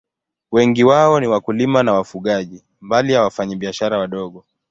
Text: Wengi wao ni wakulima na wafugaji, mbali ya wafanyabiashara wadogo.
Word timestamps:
Wengi 0.51 0.83
wao 0.83 1.19
ni 1.19 1.27
wakulima 1.27 1.83
na 1.83 1.93
wafugaji, 1.93 2.63
mbali 2.81 3.13
ya 3.13 3.21
wafanyabiashara 3.23 3.97
wadogo. 3.97 4.45